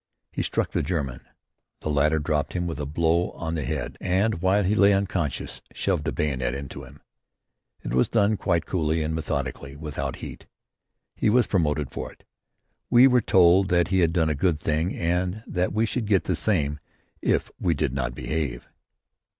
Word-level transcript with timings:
He 0.31 0.41
struck 0.41 0.71
the 0.71 0.81
German. 0.81 1.21
The 1.81 1.91
latter 1.91 2.17
dropped 2.17 2.53
him 2.53 2.65
with 2.65 2.79
a 2.79 2.87
blow 2.87 3.29
on 3.33 3.53
the 3.53 3.63
head, 3.63 3.99
and 4.01 4.41
while 4.41 4.63
he 4.63 4.73
lay 4.73 4.93
unconscious 4.93 5.61
shoved 5.73 6.05
the 6.05 6.11
bayonet 6.11 6.55
into 6.55 6.83
him. 6.83 7.01
It 7.83 7.93
was 7.93 8.09
done 8.09 8.35
quite 8.35 8.65
coolly 8.65 9.03
and 9.03 9.13
methodically, 9.13 9.75
without 9.75 10.15
heat. 10.15 10.47
He 11.15 11.29
was 11.29 11.45
promoted 11.45 11.91
for 11.91 12.11
it. 12.11 12.23
We 12.89 13.05
were 13.05 13.21
told 13.21 13.69
that 13.69 13.89
he 13.89 13.99
had 13.99 14.11
done 14.11 14.29
a 14.31 14.33
good 14.33 14.59
thing 14.59 14.95
and 14.97 15.43
that 15.45 15.71
we 15.71 15.85
should 15.85 16.07
get 16.07 16.23
the 16.23 16.35
same 16.35 16.79
if 17.21 17.51
we 17.59 17.75
did 17.75 17.93
not 17.93 18.15
behave. 18.15 18.65